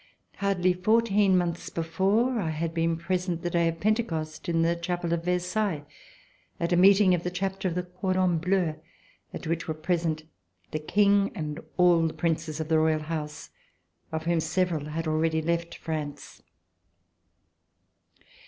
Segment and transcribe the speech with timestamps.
[0.37, 4.75] Hardly fourteen months before, I had been present the day of Pente cost in the
[4.75, 5.83] Chapel of Versailles,
[6.59, 8.77] at a meeting of the chapter of the cordons bleus,
[9.31, 10.23] at which were present
[10.71, 13.51] the King and all the Princes of the Royal House,
[14.11, 16.41] of whom several had already left France.